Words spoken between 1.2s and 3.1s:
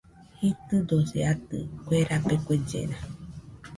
atɨ, kue rabe kuellena